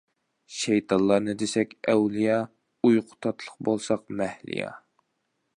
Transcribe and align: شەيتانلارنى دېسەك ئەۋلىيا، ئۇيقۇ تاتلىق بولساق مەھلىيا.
شەيتانلارنى 0.59 1.35
دېسەك 1.41 1.75
ئەۋلىيا، 1.93 2.39
ئۇيقۇ 2.89 3.21
تاتلىق 3.27 3.63
بولساق 3.69 4.07
مەھلىيا. 4.23 4.77